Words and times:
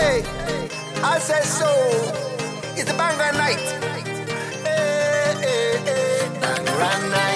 Hey, 0.00 0.22
I 1.02 1.18
said 1.18 1.44
so. 1.44 1.68
It's 2.74 2.90
the 2.90 2.96
banger 2.96 3.32
night. 3.36 3.60
Hey, 4.64 5.34
hey, 5.44 5.76
hey. 5.84 6.40
Banger 6.40 7.08
night. 7.10 7.29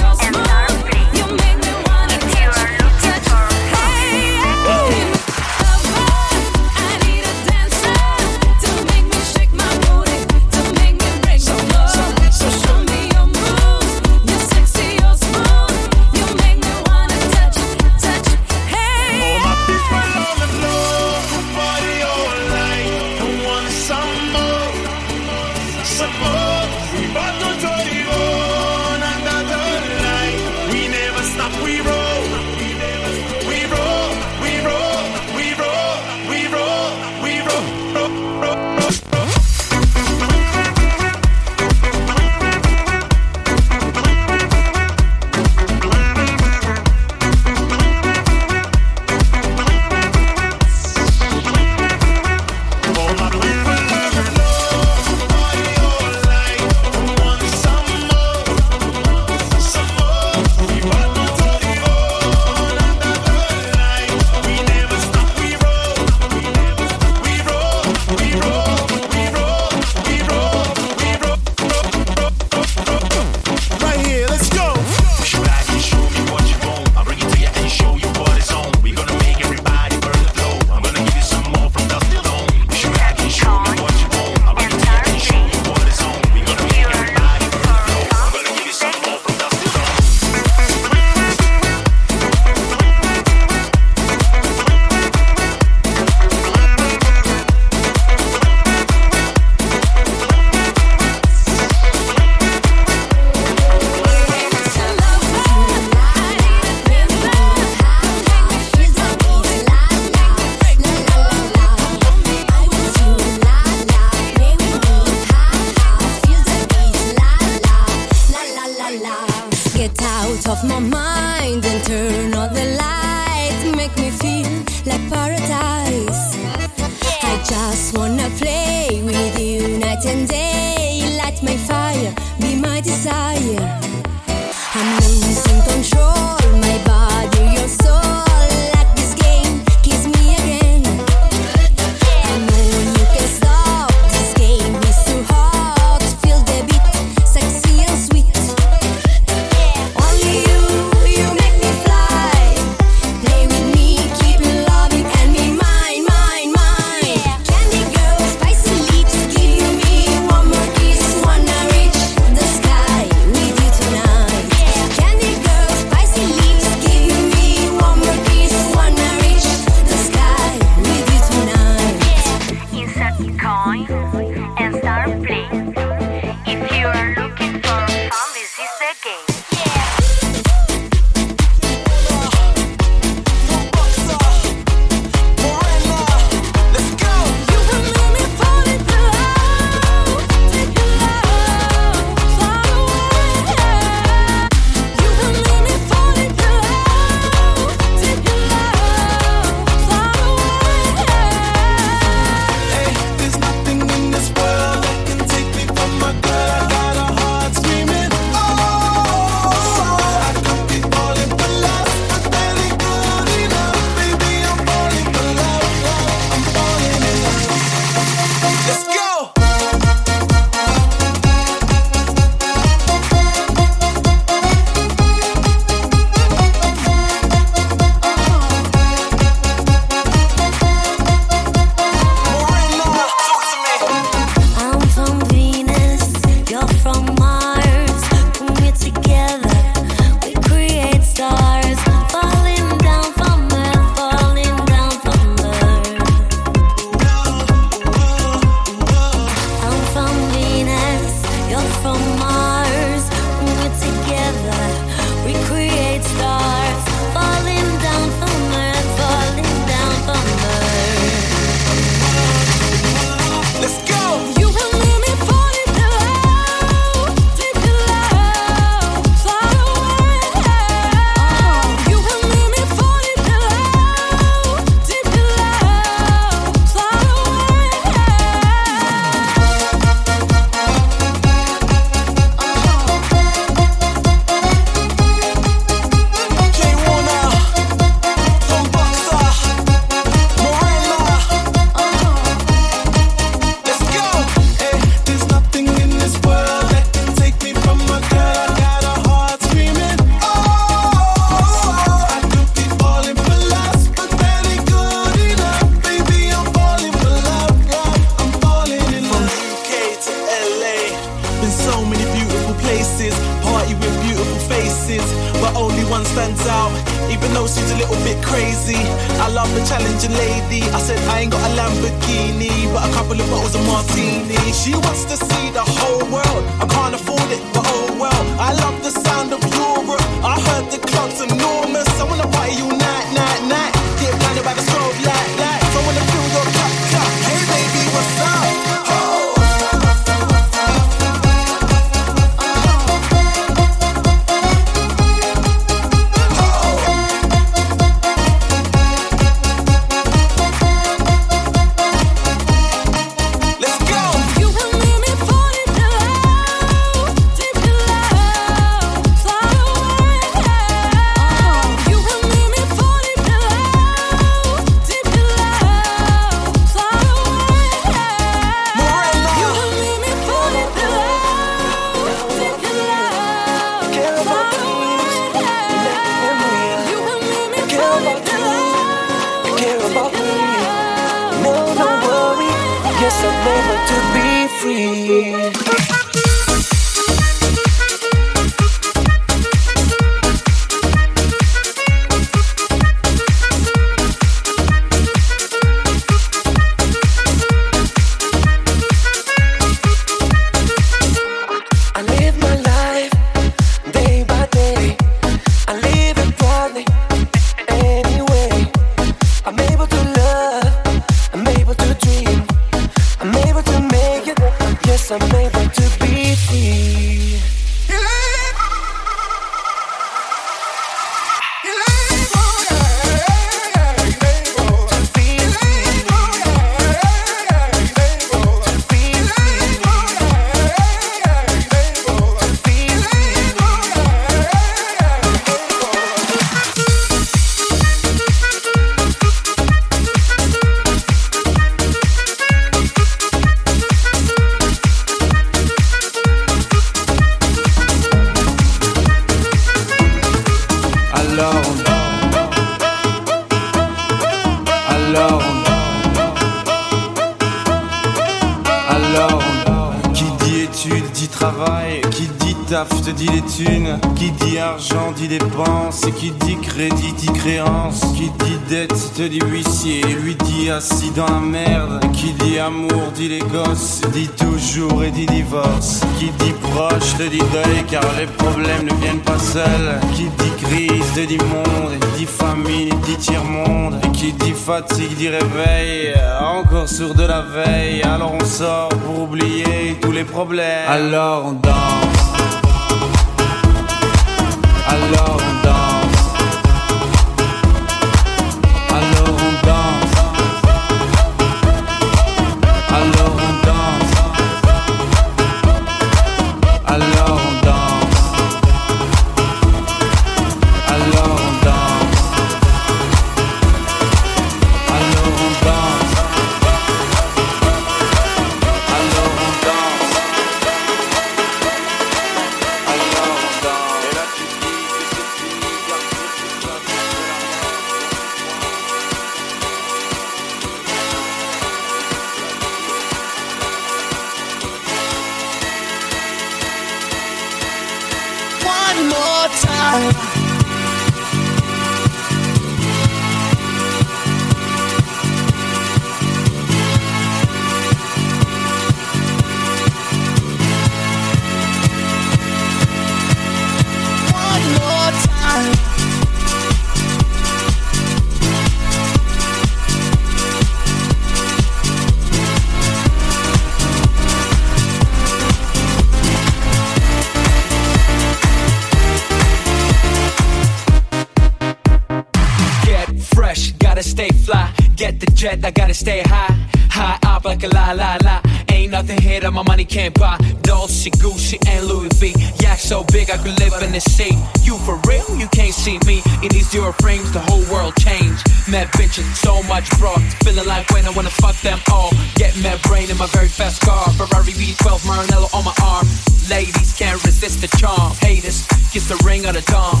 Med 592.62 592.80
brain 592.82 593.10
in 593.10 593.18
my 593.18 593.26
very 593.26 593.48
fast 593.48 593.80
car. 593.82 594.10
Ferrari 594.12 594.52
V12 594.52 595.04
Maranello 595.04 595.48
on 595.54 595.64
my 595.64 595.74
arm. 595.82 596.06
Ladies 596.48 596.94
can't 596.96 597.22
resist 597.24 597.60
the 597.60 597.68
charm. 597.76 598.12
Haters 598.20 598.66
get 598.92 599.02
the 599.08 599.22
ring 599.26 599.44
of 599.46 599.54
the 599.54 599.62
dawn. 599.72 600.00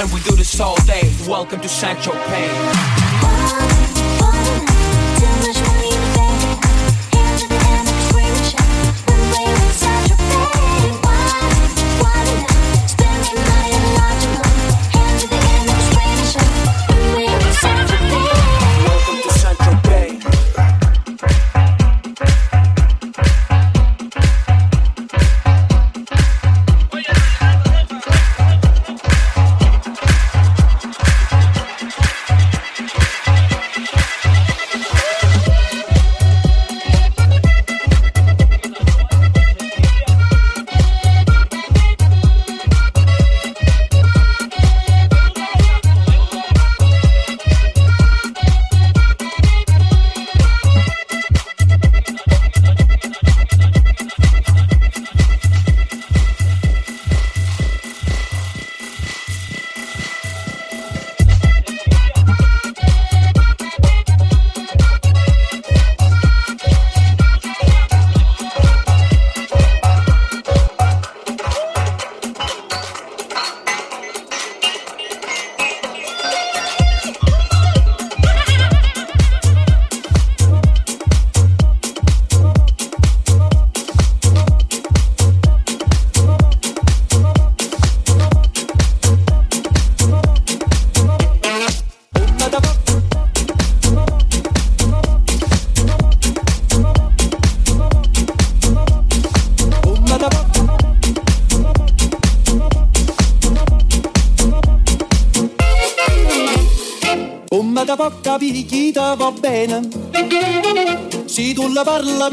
And 0.00 0.12
we 0.12 0.20
do 0.28 0.34
this 0.34 0.58
all 0.58 0.76
day. 0.84 1.12
Welcome 1.28 1.60
to 1.60 1.68
Sancho 1.68 2.12
Payne. 2.12 2.54
One, 3.22 3.60
one, 4.18 4.66
too 5.16 5.46
much 5.46 5.60
money. 5.68 5.89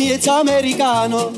miez 0.07 0.25
americano 0.27 1.31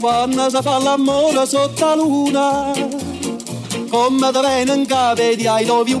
quando 0.00 0.50
si 0.50 0.58
fa 0.62 0.78
l'amore 0.78 1.46
sotto 1.46 1.86
la 1.86 1.94
luna 1.94 2.72
come 3.88 4.32
te 4.32 4.40
vengono 4.40 4.80
in 4.80 4.86
capo 4.86 5.22
di 5.22 5.46
I 5.46 5.64
love 5.64 5.90
you 5.90 6.00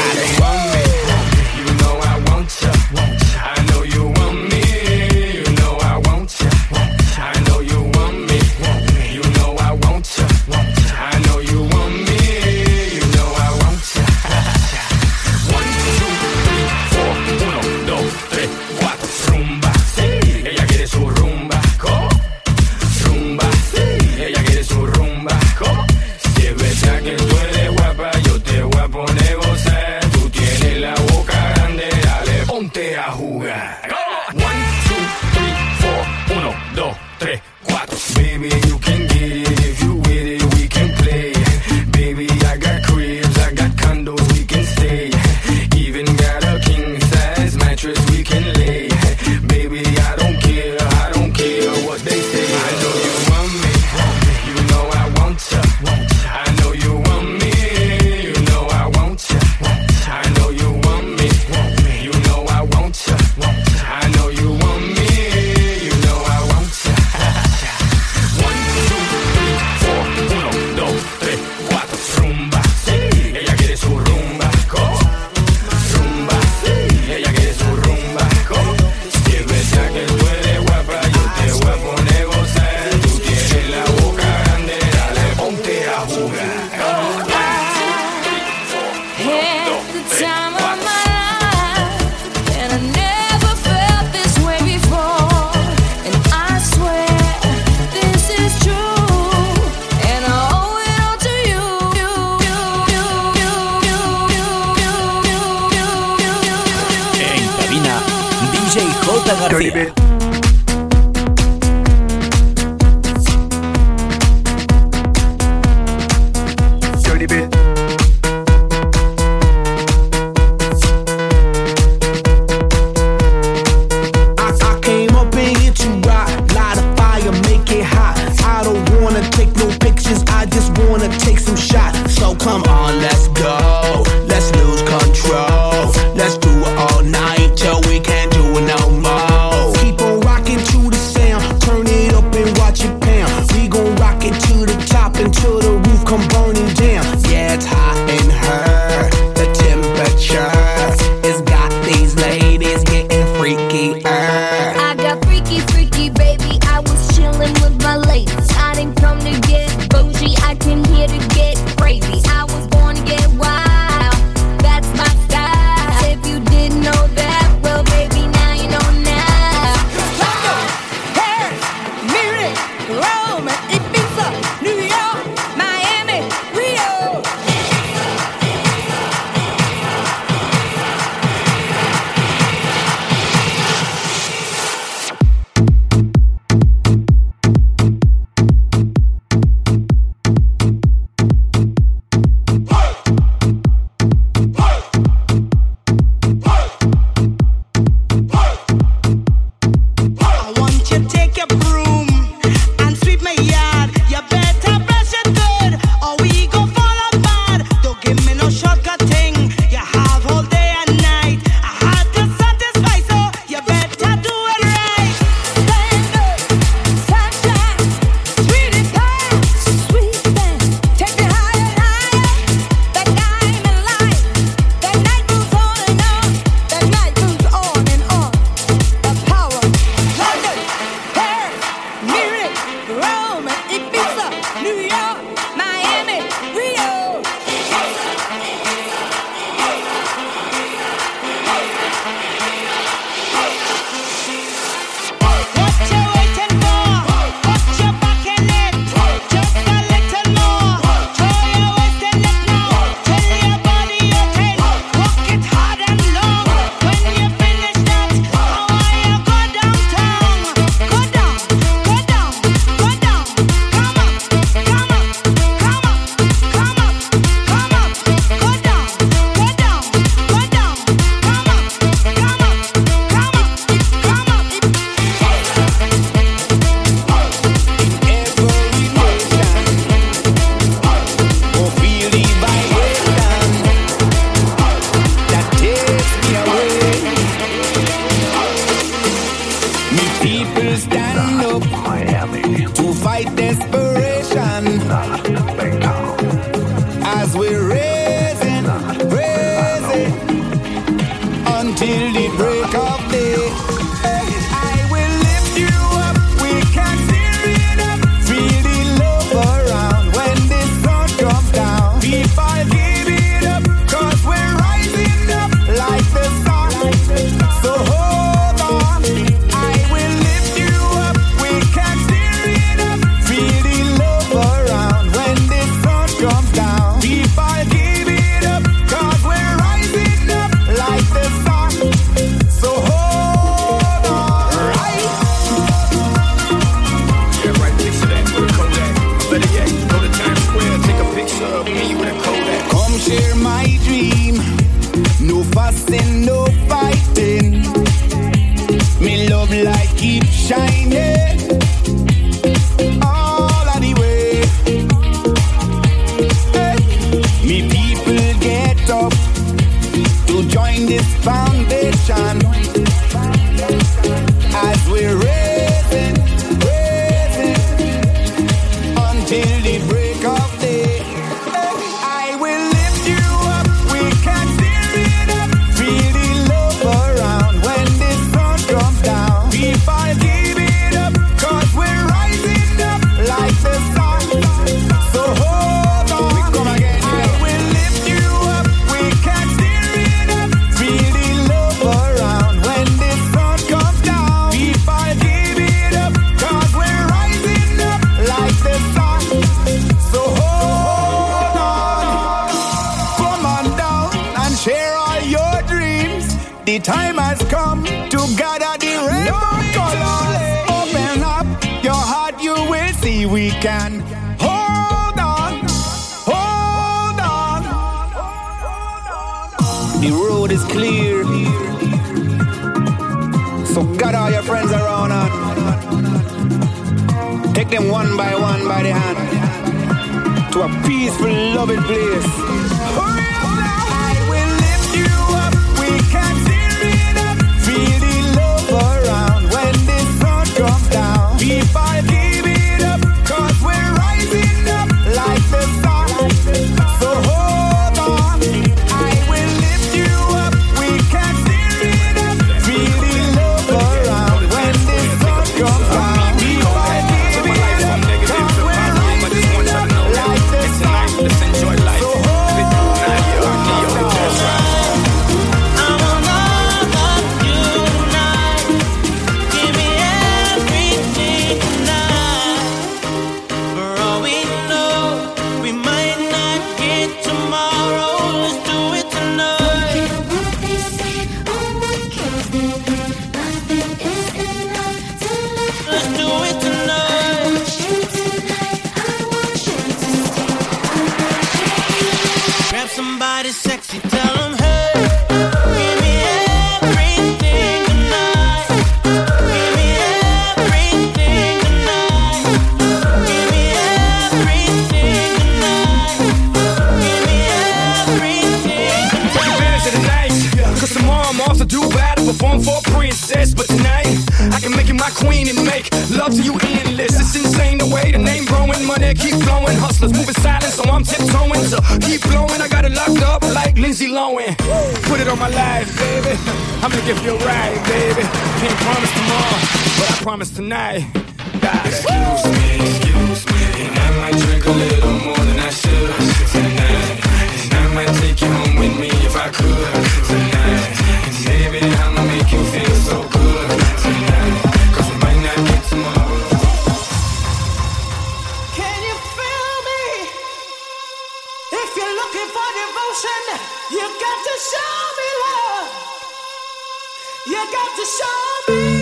To 557.95 558.05
show 558.05 559.00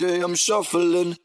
day 0.00 0.22
I'm 0.22 0.34
shuffling. 0.34 1.18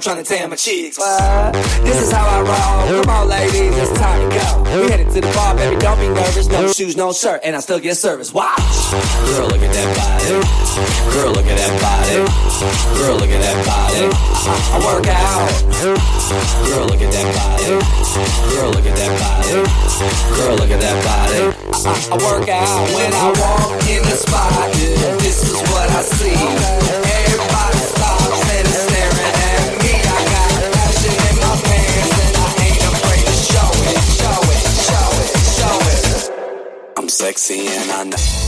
trying 0.00 0.22
to 0.22 0.24
tan 0.24 0.50
my 0.50 0.56
cheeks. 0.56 0.96
This 0.96 2.02
is 2.02 2.12
how 2.12 2.26
I 2.26 2.40
roll. 2.40 3.02
Come 3.02 3.10
on, 3.10 3.28
ladies, 3.28 3.76
it's 3.76 3.92
time 3.98 4.28
to 4.28 4.36
go. 4.36 4.82
We 4.82 4.90
headed 4.90 5.10
to 5.14 5.20
the 5.20 5.32
bar, 5.34 5.56
baby, 5.56 5.76
don't 5.76 5.98
be 5.98 6.08
nervous. 6.08 6.48
No 6.48 6.70
shoes, 6.72 6.96
no 6.96 7.12
shirt, 7.12 7.40
and 7.42 7.56
I 7.56 7.60
still 7.60 7.80
get 7.80 7.96
service. 7.96 8.32
Watch. 8.32 8.58
Girl, 9.26 9.48
look 9.48 9.62
at 9.62 9.72
that 9.72 9.88
body. 9.96 10.28
Girl, 11.14 11.32
look 11.32 11.46
at 11.46 11.56
that 11.58 11.72
body. 11.80 12.16
Girl, 12.98 13.16
look 13.16 13.30
at 13.30 13.42
that 13.42 13.58
body. 13.66 14.08
I, 14.48 14.78
work 14.84 15.06
out. 15.08 15.50
Girl, 16.68 16.86
look 16.86 17.02
at 17.02 17.12
that 17.12 17.28
body. 17.34 17.78
Girl, 18.54 18.70
look 18.70 18.86
at 18.86 18.96
that 18.96 19.12
body. 19.18 19.62
Girl, 20.36 20.56
look 20.56 20.70
at 20.70 20.80
that 20.80 20.98
body. 21.04 21.40
I, 21.84 22.16
work 22.22 22.48
out 22.48 22.86
when 22.94 23.12
I 23.12 23.26
walk 23.40 23.88
in 23.88 24.02
the 24.02 24.16
spot. 24.16 24.52
Yeah, 24.78 25.16
this 25.16 25.42
is 25.42 25.56
what 25.70 25.90
I 25.90 26.02
see. 26.02 26.77
seeing. 37.48 37.90
I 37.90 38.04
know. 38.04 38.47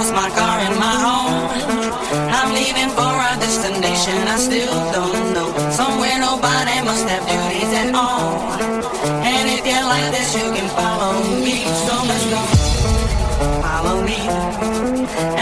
lost 0.00 0.14
my 0.14 0.30
car, 0.30 0.56
and 0.66 0.76
my 0.80 0.96
home. 1.06 1.34
I'm 2.36 2.50
leaving 2.54 2.90
for 2.96 3.12
a 3.30 3.32
destination 3.44 4.16
I 4.34 4.36
still 4.48 4.76
don't 4.96 5.34
know. 5.34 5.48
Somewhere 5.80 6.16
nobody 6.18 6.76
must 6.88 7.04
have 7.12 7.24
duties 7.28 7.72
at 7.82 7.94
all. 7.94 8.32
And 9.28 9.44
if 9.56 9.62
you 9.70 9.80
like 9.92 10.08
this, 10.16 10.28
you 10.38 10.46
can 10.56 10.68
follow 10.78 11.12
me. 11.44 11.56
So 11.84 11.94
let's 12.08 12.26
go. 12.32 12.40
Follow 13.64 13.96
me, 14.08 14.18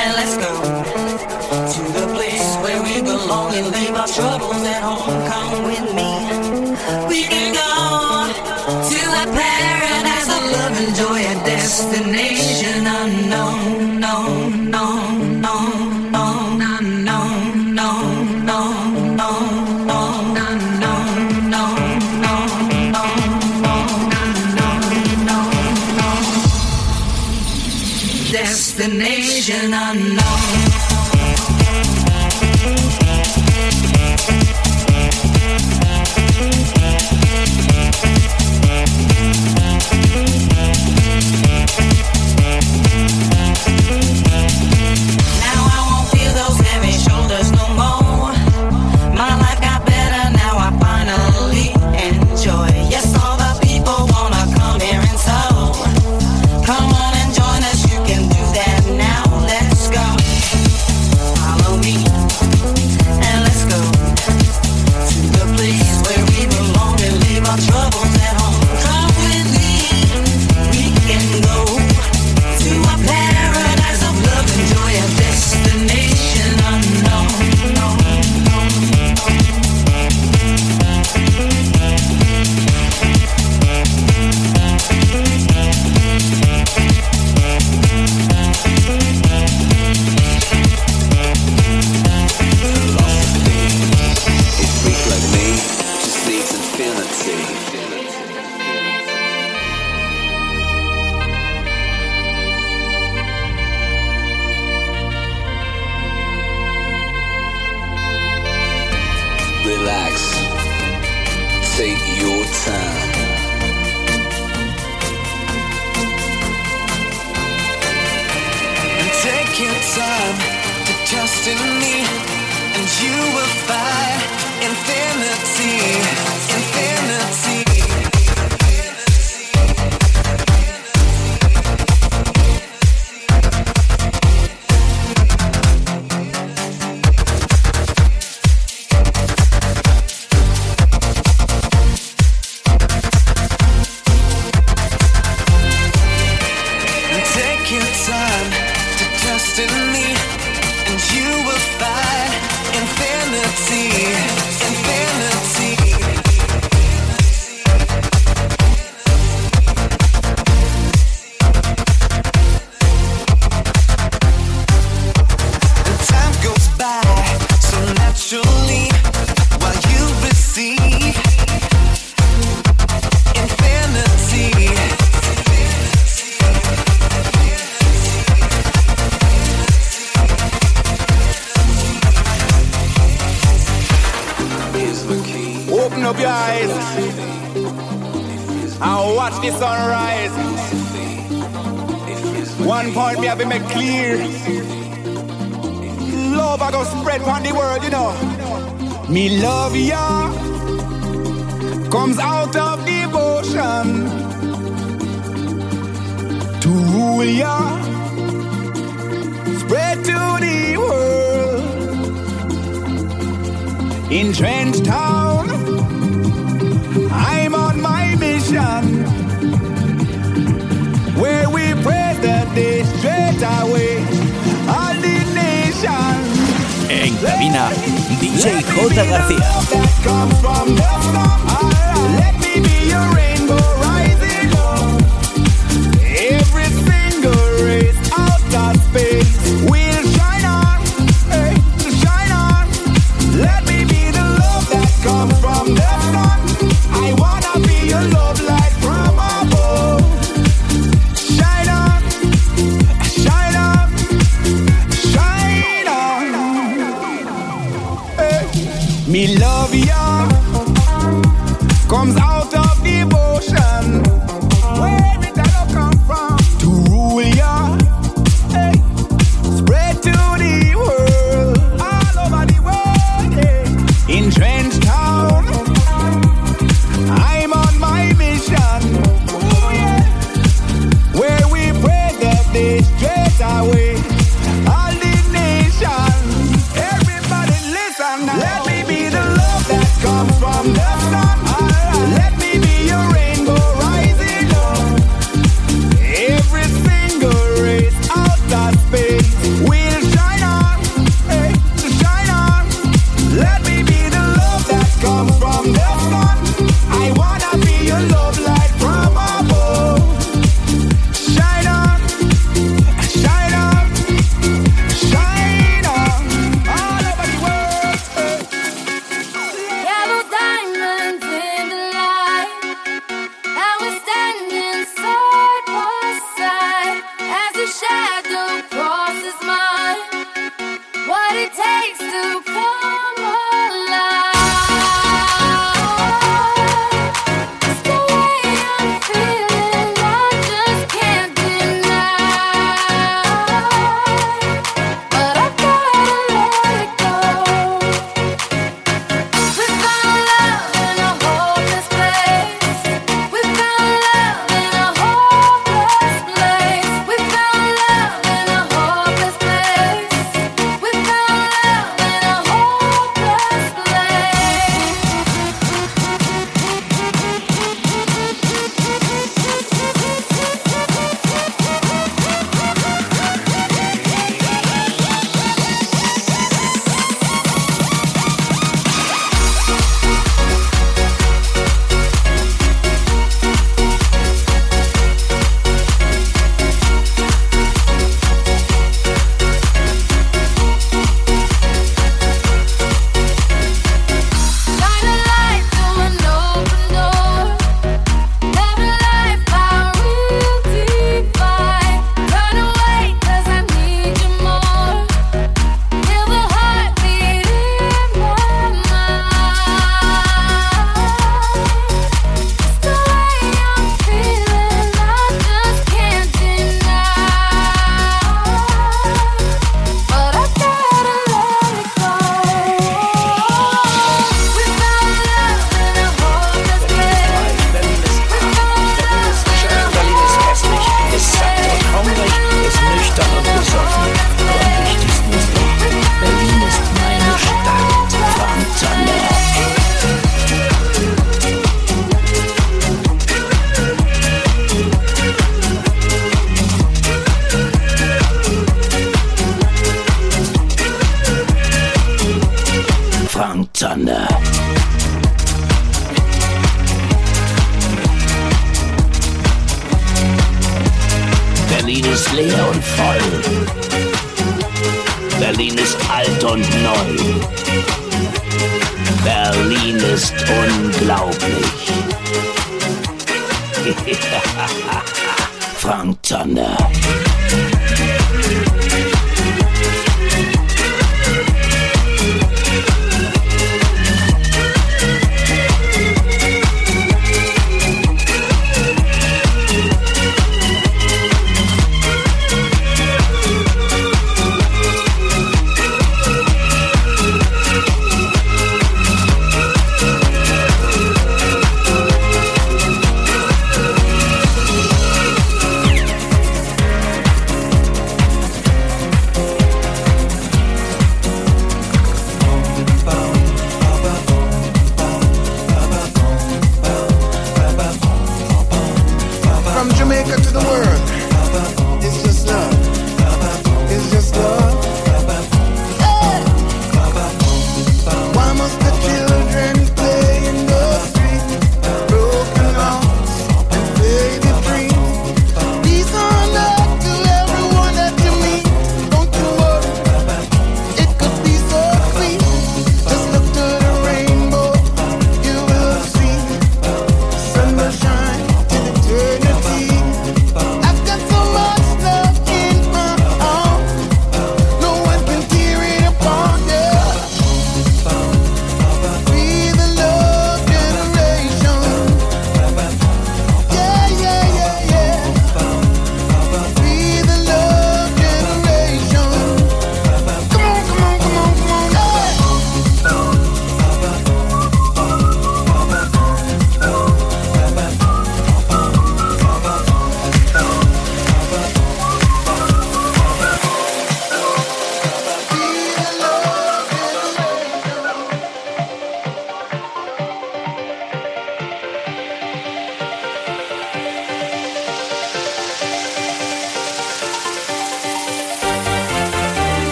and 0.00 0.10
let's 0.18 0.34
go 0.44 0.52
to 1.74 1.82
the 1.98 2.06
place 2.16 2.48
where 2.62 2.80
we 2.82 2.94
belong 3.02 3.54
and 3.54 3.66
leave 3.74 3.94
our 3.94 4.10
troubles 4.16 4.64
at 4.74 4.82
home. 4.82 5.18
Come 5.32 5.52
with 5.70 5.86
me. 5.98 6.10
We 7.10 7.20
can 7.30 7.48
go 7.62 7.72
to 8.90 9.00
a 9.22 9.24
paradise 9.38 10.28
of 10.36 10.42
love 10.54 10.74
and 10.82 10.92
joy, 11.00 11.20
a 11.32 11.34
destination. 11.46 12.47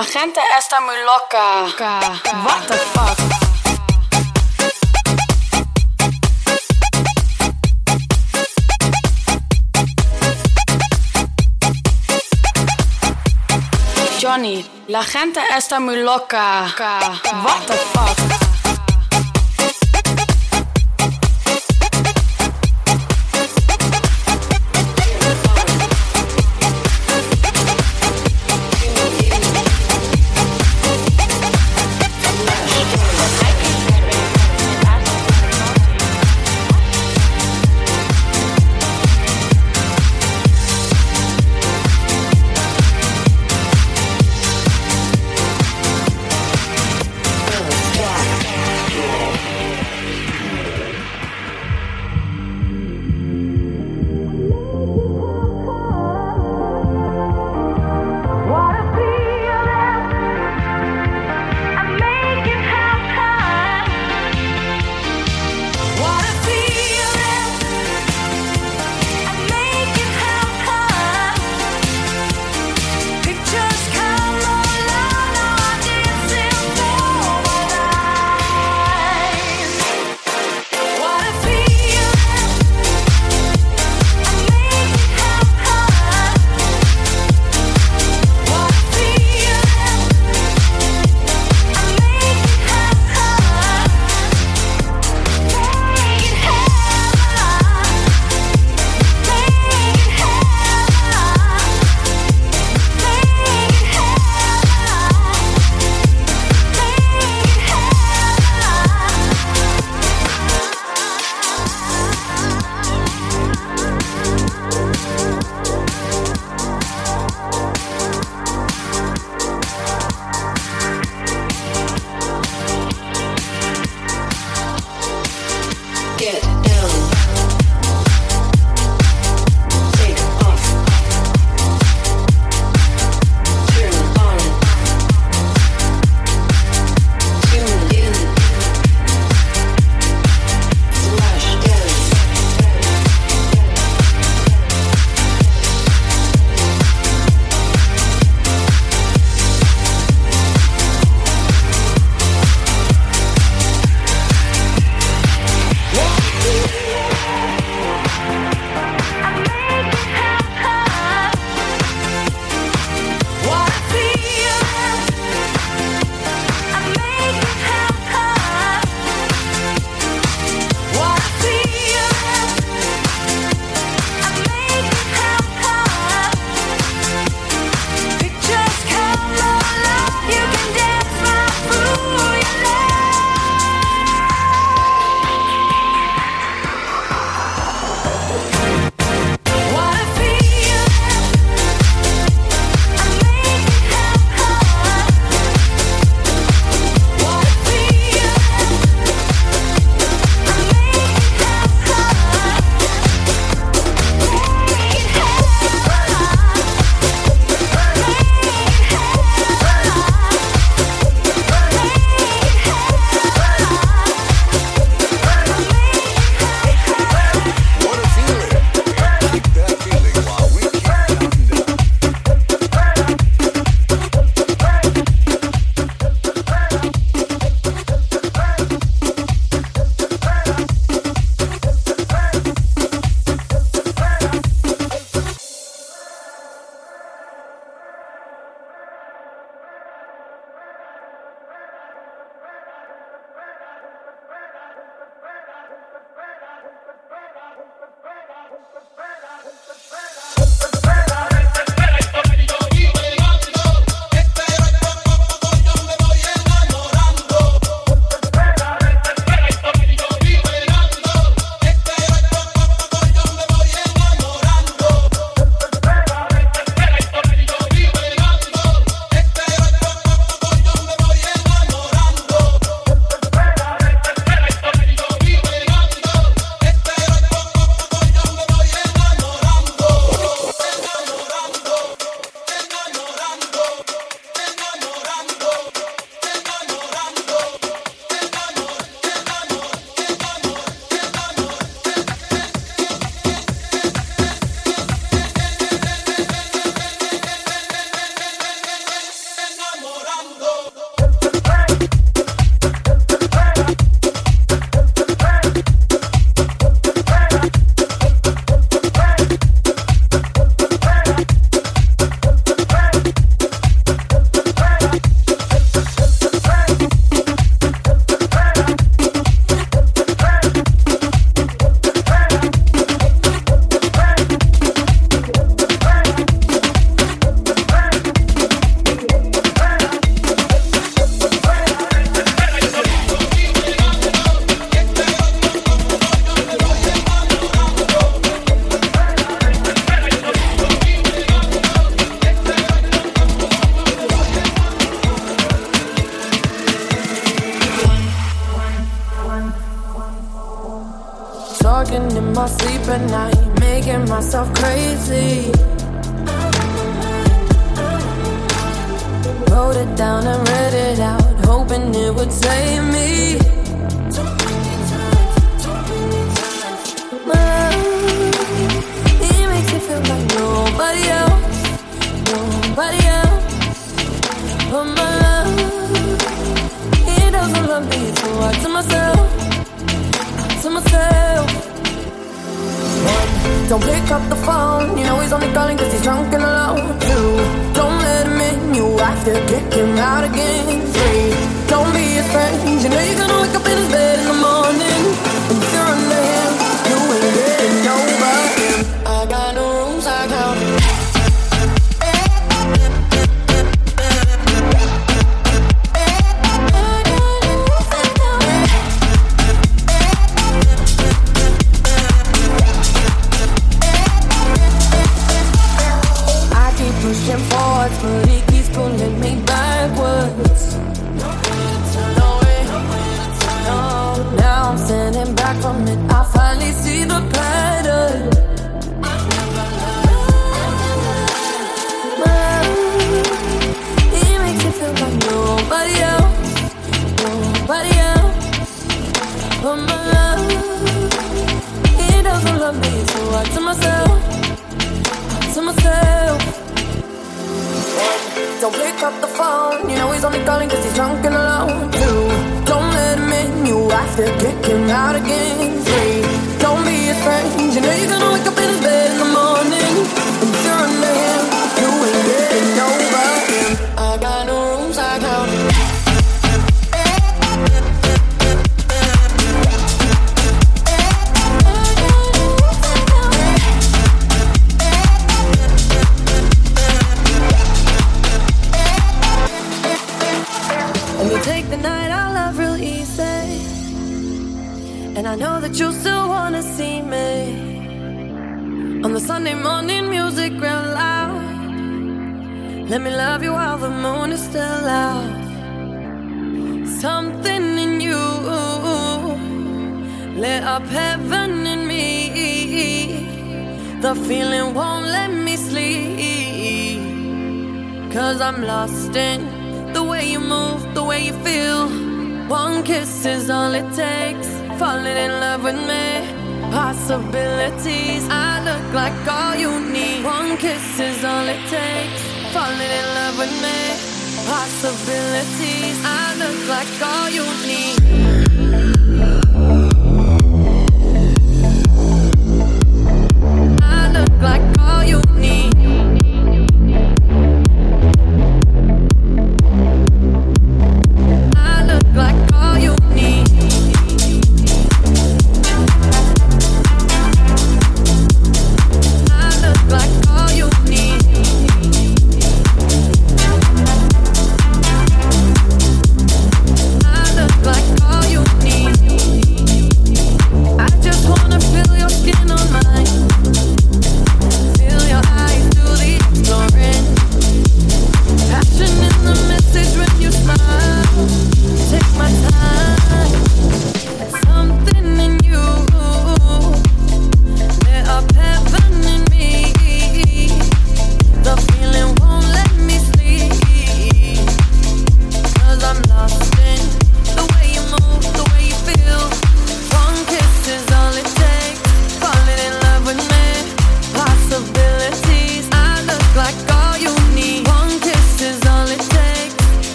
La 0.00 0.06
gente 0.06 0.40
está 0.58 0.80
muy 0.80 0.96
loca. 1.04 1.66
What 2.42 2.66
the 2.68 2.74
fuck? 2.94 3.18
Johnny, 14.18 14.64
la 14.88 15.02
gente 15.02 15.40
está 15.54 15.80
muy 15.80 15.96
loca. 15.96 16.74
What 17.44 17.66
the 17.66 17.74
fuck? 17.74 18.39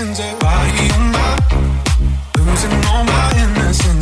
innocence, 0.00 0.34
why 0.42 0.66
you 0.80 2.42
losing 2.42 2.72
all 2.88 3.04
my 3.04 3.32
innocence? 3.36 3.99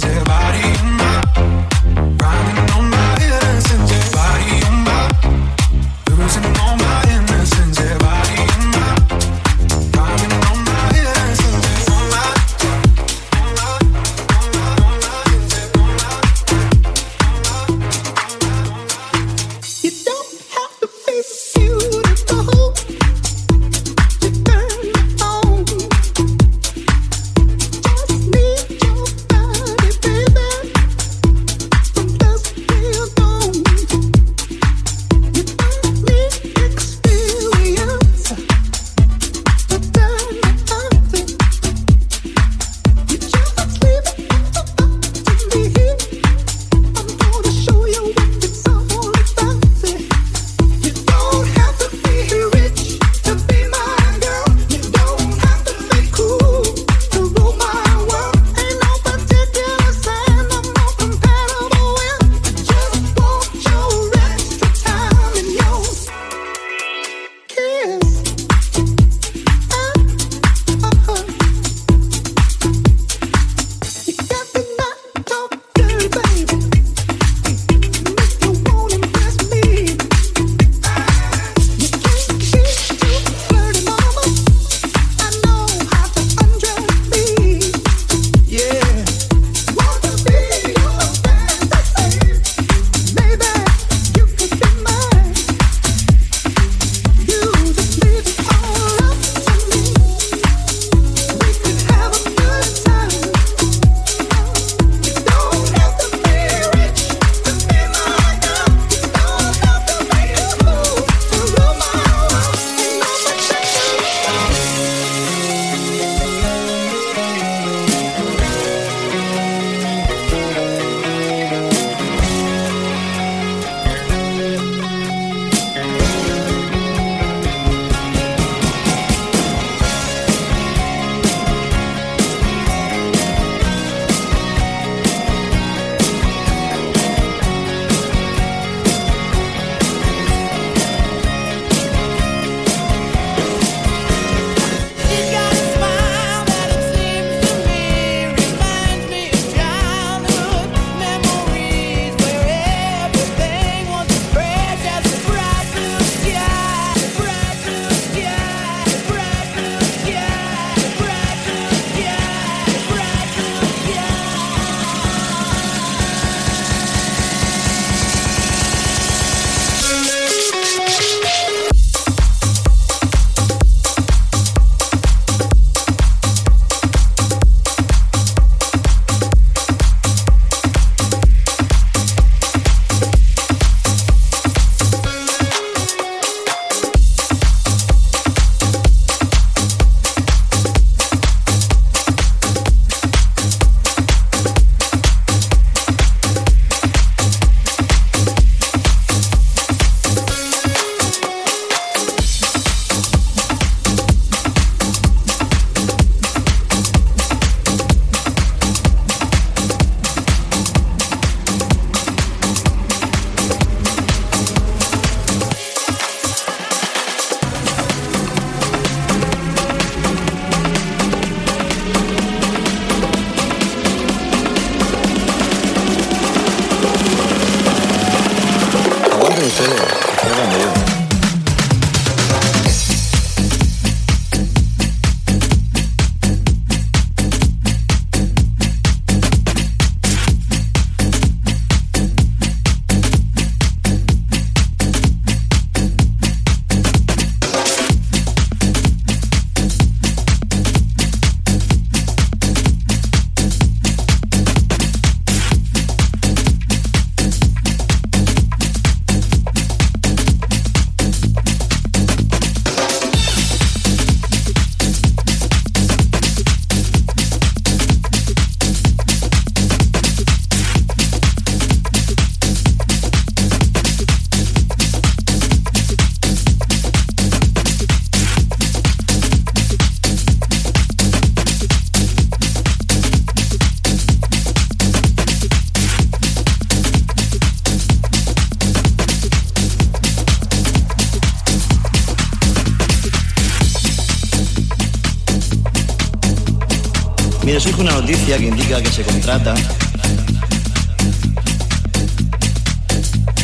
Surge 297.79 297.83
una 297.83 297.93
noticia 297.93 298.39
que 298.39 298.47
indica 298.47 298.83
que 298.83 298.91
se 298.91 299.03
contrata 299.03 299.55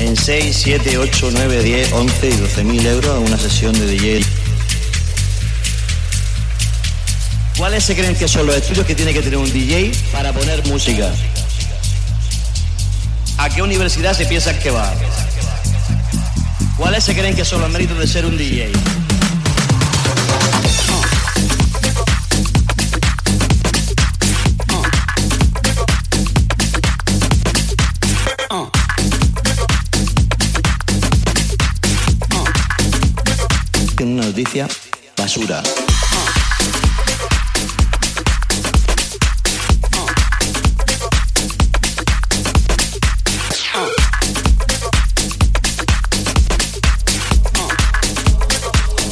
en 0.00 0.16
6, 0.16 0.56
7, 0.62 0.98
8, 0.98 1.28
9, 1.32 1.62
10, 1.62 1.92
11 1.92 2.28
y 2.28 2.36
12 2.36 2.64
mil 2.64 2.86
euros 2.86 3.26
una 3.26 3.38
sesión 3.38 3.72
de 3.72 3.86
DJ. 3.86 4.24
¿Cuáles 7.56 7.84
se 7.84 7.94
creen 7.94 8.16
que 8.16 8.26
son 8.26 8.46
los 8.46 8.56
estudios 8.56 8.86
que 8.86 8.94
tiene 8.94 9.12
que 9.12 9.22
tener 9.22 9.38
un 9.38 9.52
DJ 9.52 9.92
para 10.12 10.32
poner 10.32 10.66
música? 10.66 11.10
¿A 13.38 13.48
qué 13.48 13.62
universidad 13.62 14.14
se 14.14 14.26
piensan 14.26 14.58
que 14.58 14.70
va? 14.70 14.92
¿Cuáles 16.76 17.04
se 17.04 17.14
creen 17.14 17.36
que 17.36 17.44
son 17.44 17.60
los 17.60 17.70
méritos 17.70 17.98
de 17.98 18.06
ser 18.06 18.26
un 18.26 18.36
DJ? 18.36 18.72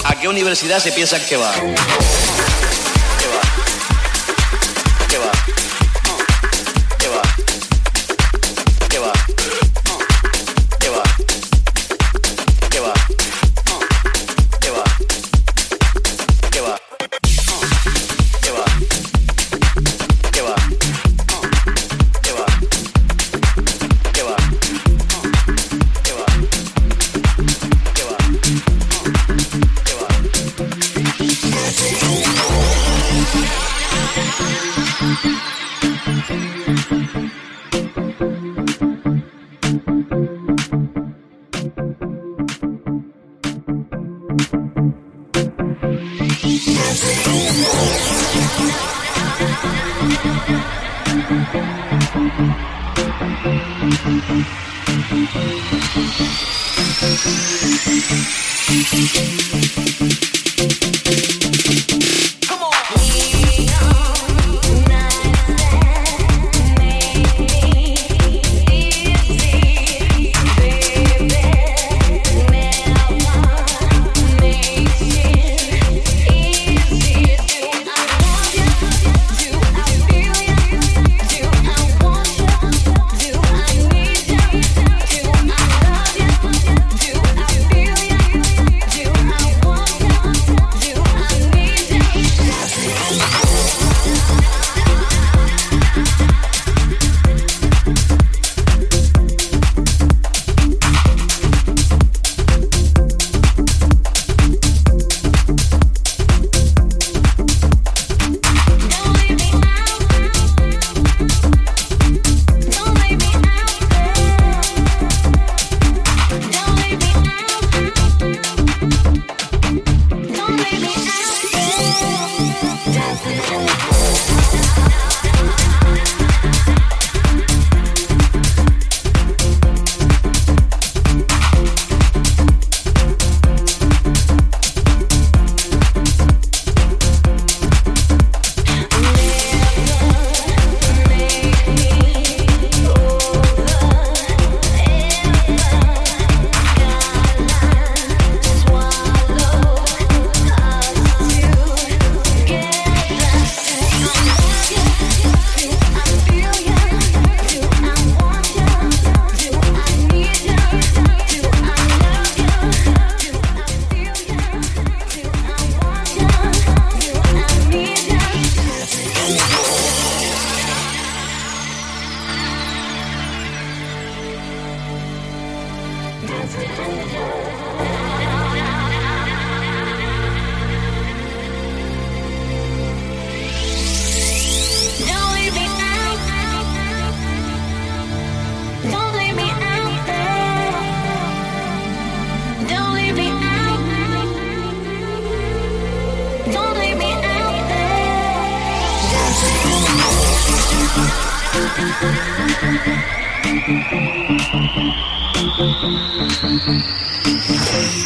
¿A 0.04 0.20
qué 0.20 0.28
universidad 0.28 0.78
se 0.78 0.92
piensan 0.92 1.20
que 1.28 1.36
va? 1.36 1.52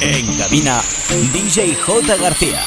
En 0.00 0.36
cabina, 0.36 0.80
DJ 1.32 1.74
J. 1.74 2.16
García. 2.16 2.62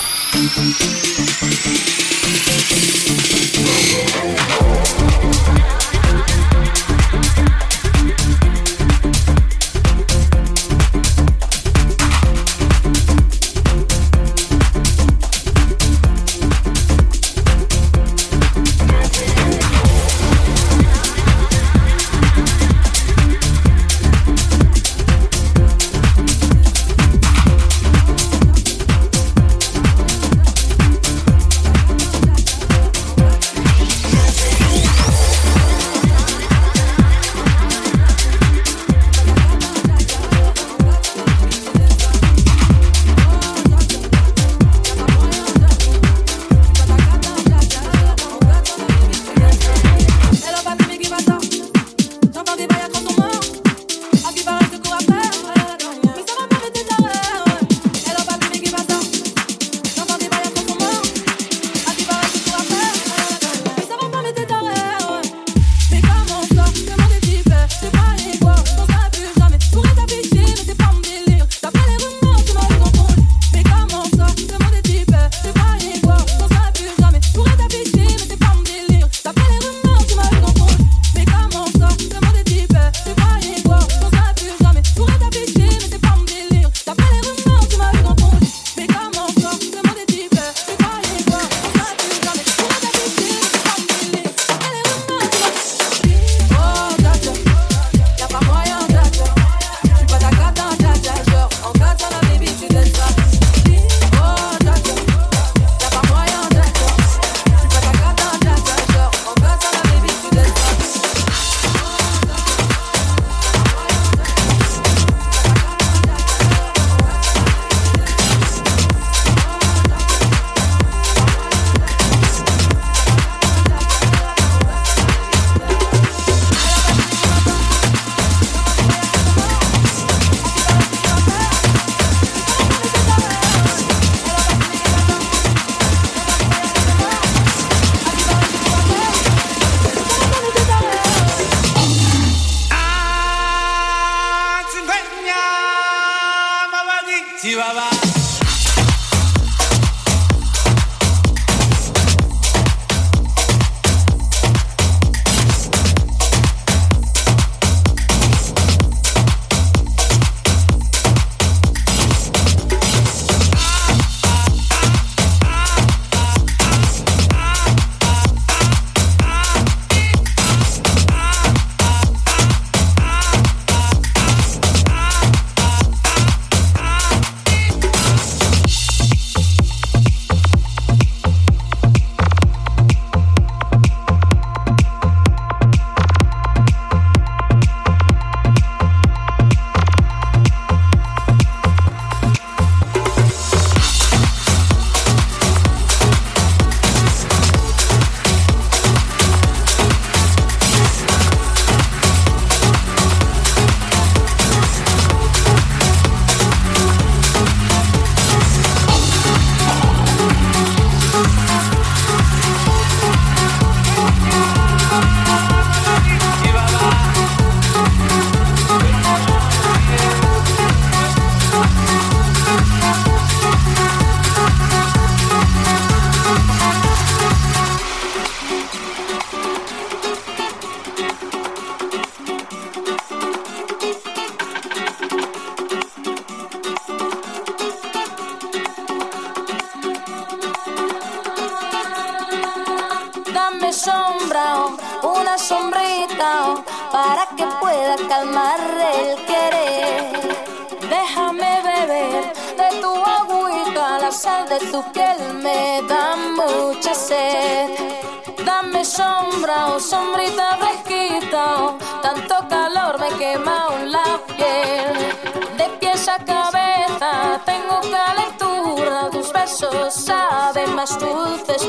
pasos 269.49 269.93
saben 269.95 270.75
más 270.75 270.97
dulces 270.99 271.65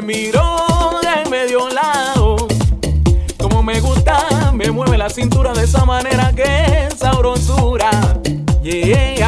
me 0.00 0.02
miró 0.02 1.00
de 1.00 1.30
medio 1.30 1.70
lado. 1.70 2.36
Como 3.38 3.62
me 3.62 3.80
gusta, 3.80 4.52
me 4.52 4.70
mueve 4.70 4.98
la 4.98 5.08
cintura 5.08 5.54
de 5.54 5.64
esa 5.64 5.86
manera 5.86 6.32
que 6.34 6.86
es 6.86 6.98
sabrosura. 6.98 7.90
Yeah. 8.62 9.25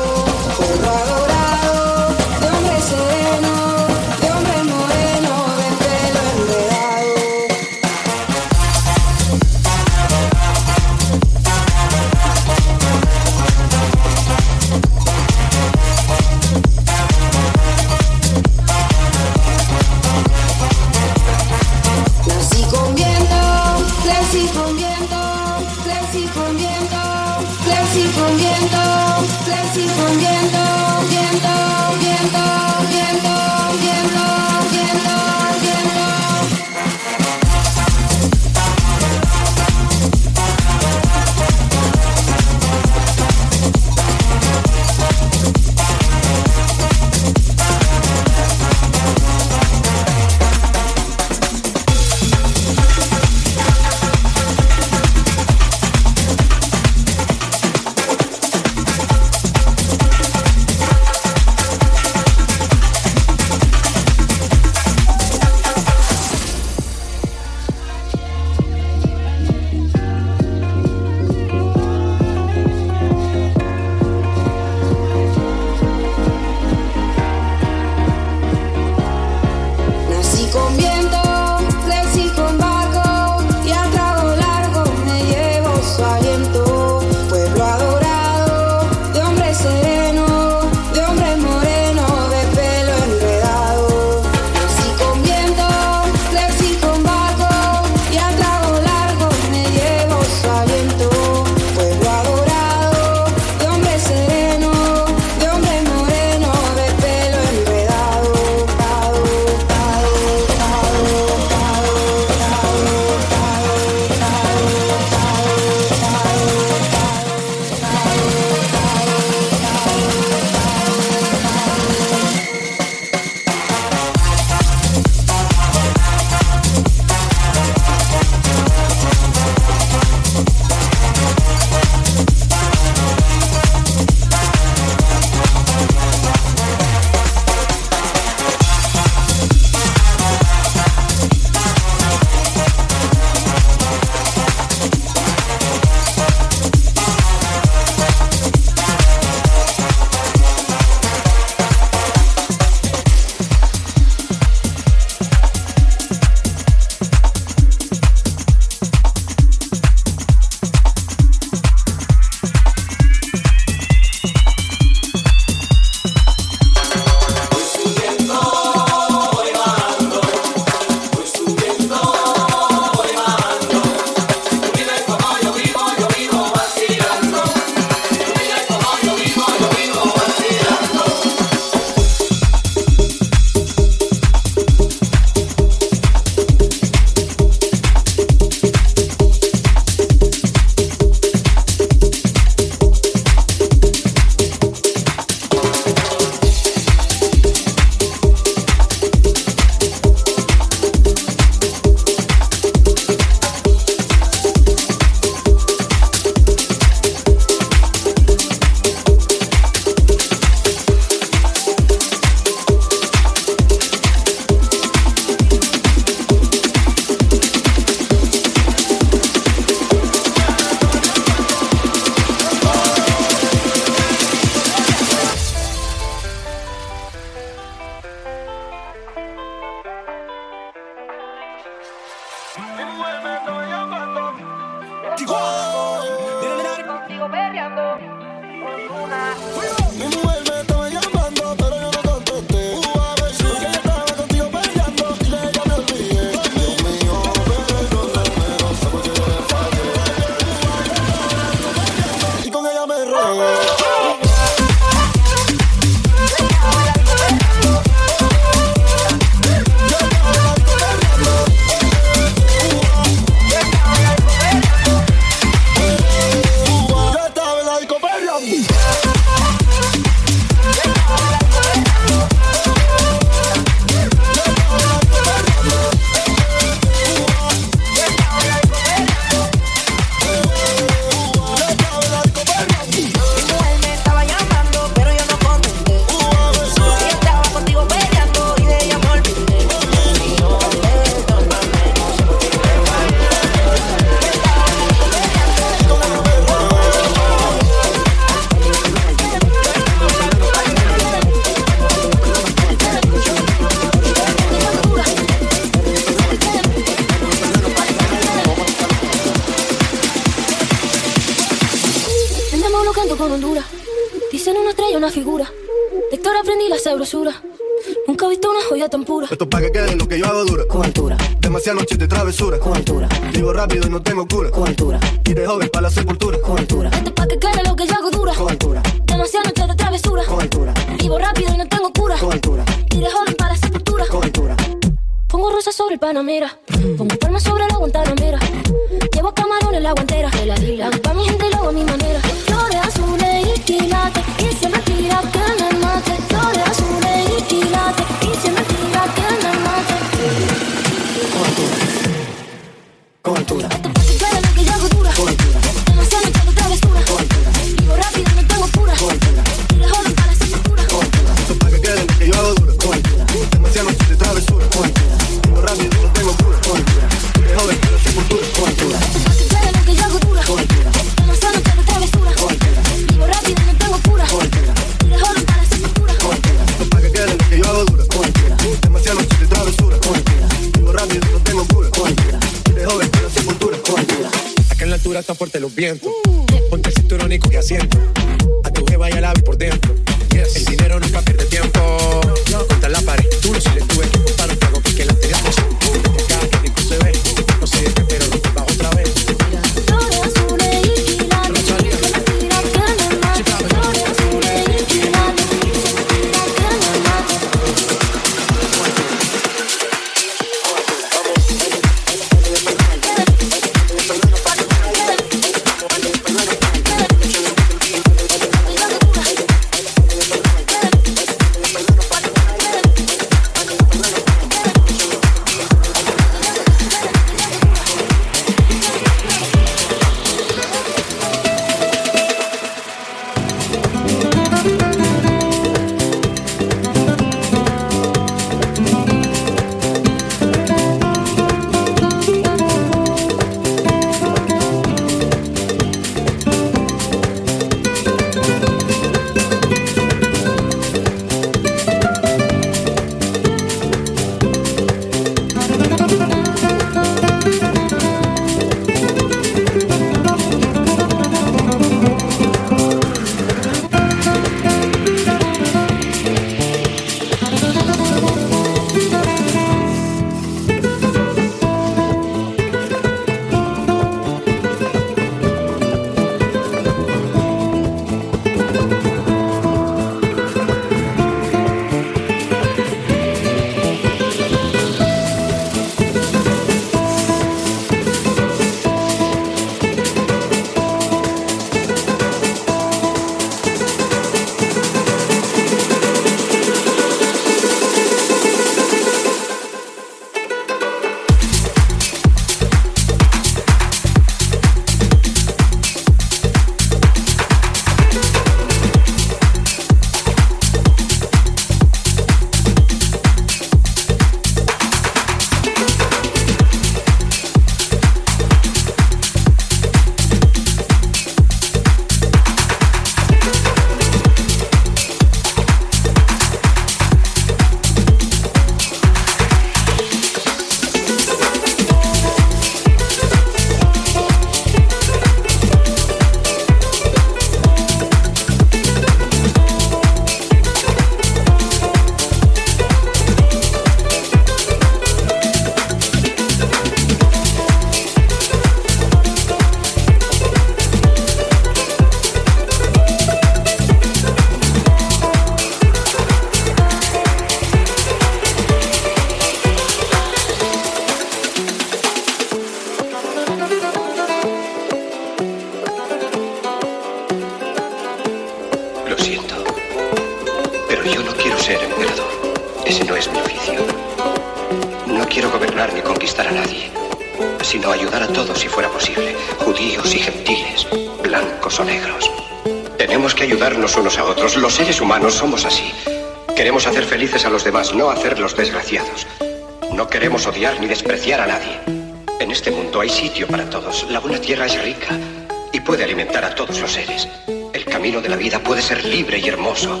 puede 598.60 598.82
ser 598.82 599.04
libre 599.04 599.38
y 599.38 599.48
hermoso, 599.48 600.00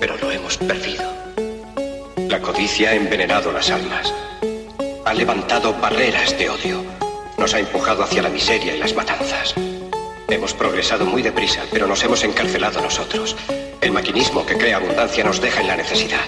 pero 0.00 0.16
lo 0.16 0.30
hemos 0.30 0.56
perdido. 0.56 1.04
La 2.28 2.40
codicia 2.40 2.90
ha 2.90 2.94
envenenado 2.94 3.52
las 3.52 3.70
almas, 3.70 4.12
ha 5.04 5.14
levantado 5.14 5.74
barreras 5.74 6.36
de 6.38 6.48
odio, 6.50 6.84
nos 7.38 7.54
ha 7.54 7.58
empujado 7.58 8.02
hacia 8.02 8.22
la 8.22 8.28
miseria 8.28 8.74
y 8.74 8.78
las 8.78 8.94
matanzas. 8.94 9.54
Hemos 10.28 10.54
progresado 10.54 11.06
muy 11.06 11.22
deprisa, 11.22 11.62
pero 11.72 11.86
nos 11.86 12.02
hemos 12.04 12.22
encarcelado 12.22 12.80
nosotros. 12.80 13.36
El 13.80 13.92
maquinismo 13.92 14.46
que 14.46 14.56
crea 14.56 14.76
abundancia 14.76 15.24
nos 15.24 15.40
deja 15.40 15.60
en 15.60 15.68
la 15.68 15.76
necesidad. 15.76 16.24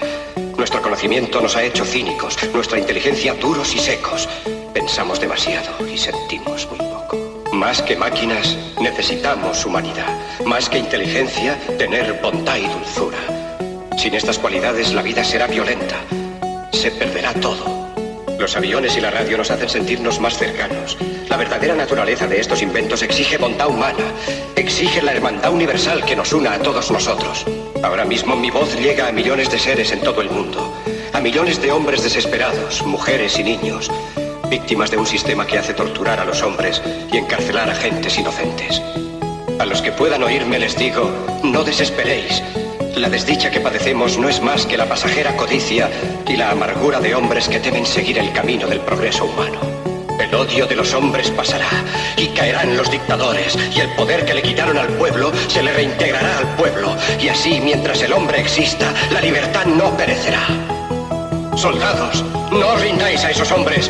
Nuestro 0.57 0.81
conocimiento 0.81 1.39
nos 1.39 1.55
ha 1.55 1.63
hecho 1.63 1.85
cínicos, 1.85 2.37
nuestra 2.53 2.79
inteligencia 2.79 3.33
duros 3.33 3.73
y 3.75 3.79
secos. 3.79 4.27
Pensamos 4.73 5.19
demasiado 5.19 5.87
y 5.87 5.97
sentimos. 5.97 6.42
Más 7.63 7.81
que 7.81 7.95
máquinas, 7.95 8.57
necesitamos 8.81 9.65
humanidad. 9.65 10.19
Más 10.43 10.67
que 10.67 10.77
inteligencia, 10.77 11.57
tener 11.77 12.19
bondad 12.21 12.57
y 12.57 12.67
dulzura. 12.67 13.17
Sin 13.97 14.13
estas 14.15 14.37
cualidades, 14.37 14.93
la 14.93 15.01
vida 15.01 15.23
será 15.23 15.47
violenta. 15.47 15.95
Se 16.73 16.91
perderá 16.91 17.33
todo. 17.35 17.87
Los 18.37 18.57
aviones 18.57 18.97
y 18.97 18.99
la 18.99 19.11
radio 19.11 19.37
nos 19.37 19.49
hacen 19.49 19.69
sentirnos 19.69 20.19
más 20.19 20.37
cercanos. 20.37 20.97
La 21.29 21.37
verdadera 21.37 21.73
naturaleza 21.73 22.27
de 22.27 22.41
estos 22.41 22.61
inventos 22.61 23.01
exige 23.01 23.37
bondad 23.37 23.69
humana, 23.69 24.11
exige 24.57 25.01
la 25.01 25.13
hermandad 25.13 25.53
universal 25.53 26.03
que 26.03 26.17
nos 26.17 26.33
una 26.33 26.55
a 26.55 26.59
todos 26.59 26.91
nosotros. 26.91 27.45
Ahora 27.81 28.03
mismo 28.03 28.35
mi 28.35 28.51
voz 28.51 28.75
llega 28.75 29.07
a 29.07 29.13
millones 29.13 29.49
de 29.49 29.57
seres 29.57 29.93
en 29.93 30.01
todo 30.01 30.21
el 30.21 30.29
mundo, 30.29 30.77
a 31.13 31.21
millones 31.21 31.61
de 31.61 31.71
hombres 31.71 32.03
desesperados, 32.03 32.85
mujeres 32.85 33.39
y 33.39 33.43
niños, 33.45 33.89
víctimas 34.53 34.91
de 34.91 34.97
un 34.97 35.07
sistema 35.07 35.47
que 35.47 35.57
hace 35.57 35.73
torturar 35.73 36.19
a 36.19 36.25
los 36.25 36.43
hombres 36.43 36.79
y 37.11 37.17
encarcelar 37.17 37.71
a 37.71 37.73
gentes 37.73 38.19
inocentes. 38.19 38.83
A 39.57 39.65
los 39.65 39.81
que 39.81 39.91
puedan 39.91 40.21
oírme 40.21 40.59
les 40.59 40.77
digo, 40.77 41.09
no 41.41 41.63
desesperéis. 41.63 42.43
La 42.95 43.09
desdicha 43.09 43.49
que 43.49 43.59
padecemos 43.59 44.19
no 44.19 44.29
es 44.29 44.43
más 44.43 44.67
que 44.67 44.77
la 44.77 44.85
pasajera 44.85 45.35
codicia 45.37 45.89
y 46.27 46.35
la 46.35 46.51
amargura 46.51 46.99
de 46.99 47.15
hombres 47.15 47.49
que 47.49 47.59
temen 47.59 47.83
seguir 47.87 48.19
el 48.19 48.31
camino 48.31 48.67
del 48.67 48.79
progreso 48.81 49.25
humano. 49.25 49.59
El 50.19 50.35
odio 50.35 50.67
de 50.67 50.75
los 50.75 50.93
hombres 50.93 51.31
pasará 51.31 51.71
y 52.15 52.27
caerán 52.27 52.77
los 52.77 52.91
dictadores 52.91 53.57
y 53.75 53.79
el 53.79 53.89
poder 53.95 54.23
que 54.23 54.35
le 54.35 54.43
quitaron 54.43 54.77
al 54.77 54.89
pueblo 54.89 55.31
se 55.47 55.63
le 55.63 55.73
reintegrará 55.73 56.37
al 56.37 56.55
pueblo 56.57 56.95
y 57.19 57.27
así 57.29 57.59
mientras 57.59 58.03
el 58.03 58.13
hombre 58.13 58.39
exista 58.39 58.93
la 59.11 59.19
libertad 59.19 59.65
no 59.65 59.97
perecerá. 59.97 60.45
Soldados, 61.55 62.23
no 62.51 62.67
os 62.67 62.81
rindáis 62.81 63.23
a 63.23 63.31
esos 63.31 63.51
hombres 63.51 63.89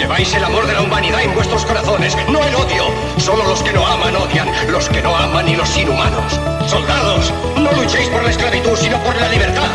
Lleváis 0.00 0.32
el 0.32 0.42
amor 0.42 0.66
de 0.66 0.72
la 0.72 0.80
humanidad 0.80 1.20
en 1.20 1.34
vuestros 1.34 1.66
corazones, 1.66 2.16
no 2.26 2.42
el 2.42 2.54
odio. 2.54 2.84
Solo 3.18 3.44
los 3.44 3.62
que 3.62 3.70
no 3.70 3.86
aman 3.86 4.16
odian, 4.16 4.48
los 4.72 4.88
que 4.88 5.02
no 5.02 5.14
aman 5.14 5.46
y 5.46 5.56
los 5.56 5.76
inhumanos. 5.76 6.40
Soldados, 6.66 7.30
no 7.54 7.70
luchéis 7.72 8.08
por 8.08 8.22
la 8.22 8.30
esclavitud, 8.30 8.74
sino 8.78 8.96
por 9.04 9.14
la 9.20 9.28
libertad. 9.28 9.68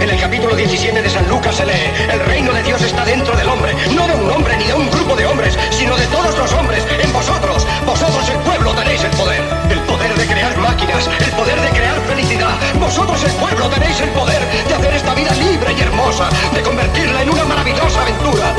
En 0.00 0.08
el 0.08 0.18
capítulo 0.18 0.56
17 0.56 1.02
de 1.02 1.10
San 1.10 1.28
Lucas 1.28 1.56
se 1.56 1.66
lee, 1.66 1.92
el 2.10 2.18
reino 2.20 2.50
de 2.54 2.62
Dios 2.62 2.80
está 2.80 3.04
dentro 3.04 3.36
del 3.36 3.46
hombre, 3.46 3.74
no 3.94 4.06
de 4.06 4.14
un 4.14 4.30
hombre 4.30 4.56
ni 4.56 4.64
de 4.64 4.72
un 4.72 4.88
grupo 4.90 5.14
de 5.14 5.26
hombres, 5.26 5.58
sino 5.70 5.94
de 5.98 6.06
todos 6.06 6.38
los 6.38 6.50
hombres, 6.54 6.86
en 6.98 7.12
vosotros. 7.12 7.66
Vosotros 7.84 8.26
el 8.30 8.38
pueblo 8.38 8.72
tenéis 8.72 9.04
el 9.04 9.10
poder, 9.10 9.42
el 9.68 9.80
poder 9.80 10.14
de 10.14 10.26
crear 10.26 10.56
máquinas, 10.56 11.10
el 11.20 11.32
poder 11.32 11.60
de 11.60 11.68
crear 11.68 12.00
felicidad. 12.08 12.56
Vosotros 12.80 13.22
el 13.22 13.32
pueblo 13.32 13.68
tenéis 13.68 14.00
el 14.00 14.08
poder 14.16 14.40
de 14.66 14.74
hacer 14.74 14.94
esta 14.94 15.14
vida 15.14 15.32
libre 15.34 15.74
y 15.76 15.80
hermosa, 15.82 16.30
de 16.54 16.62
convertirla 16.62 17.20
en 17.20 17.28
una 17.28 17.44
maravillosa 17.44 18.00
aventura. 18.00 18.54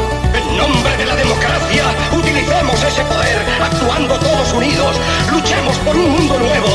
Nombre 0.60 0.98
de 0.98 1.06
la 1.06 1.16
democracia, 1.16 1.84
utilicemos 2.12 2.84
ese 2.84 3.04
poder, 3.06 3.40
actuando 3.64 4.20
todos 4.20 4.52
unidos, 4.52 5.00
luchemos 5.32 5.78
por 5.80 5.96
un 5.96 6.12
mundo 6.12 6.38
nuevo, 6.38 6.68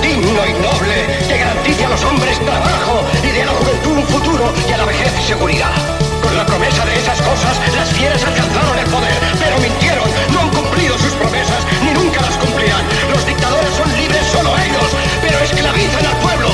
digno 0.00 0.46
y 0.46 0.52
noble, 0.62 0.96
que 1.26 1.36
garantice 1.36 1.84
a 1.84 1.88
los 1.88 2.04
hombres 2.04 2.38
trabajo 2.38 3.02
y 3.24 3.30
de 3.34 3.44
la 3.44 3.52
juventud 3.52 3.98
un 3.98 4.06
futuro 4.06 4.54
y 4.68 4.72
a 4.72 4.76
la 4.78 4.84
vejez 4.84 5.10
seguridad. 5.26 5.74
Con 6.22 6.36
la 6.36 6.46
promesa 6.46 6.84
de 6.84 6.94
esas 6.94 7.20
cosas, 7.22 7.58
las 7.74 7.88
fieras 7.90 8.22
alcanzaron 8.22 8.78
el 8.78 8.86
poder, 8.86 9.18
pero 9.42 9.58
mintieron, 9.58 10.08
no 10.32 10.40
han 10.42 10.50
cumplido 10.50 10.96
sus 10.98 11.12
promesas, 11.14 11.66
ni 11.82 11.90
nunca 11.90 12.20
las 12.22 12.36
cumplirán. 12.38 12.86
Los 13.10 13.26
dictadores 13.26 13.74
son 13.74 13.90
libres 13.98 14.24
solo 14.30 14.54
ellos, 14.58 14.90
pero 15.20 15.38
esclavizan 15.40 16.06
al 16.06 16.16
pueblo. 16.22 16.50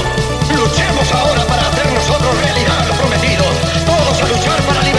Luchemos 0.49 1.13
ahora 1.13 1.45
para 1.45 1.69
hacer 1.69 1.93
nosotros 1.93 2.33
realidad 2.41 2.87
lo 2.89 2.95
prometido. 2.95 3.45
Todos 3.85 4.23
a 4.23 4.29
luchar 4.33 4.63
para 4.63 4.81
libertar 4.81 4.94